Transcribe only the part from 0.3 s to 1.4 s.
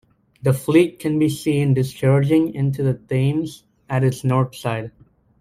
The Fleet can be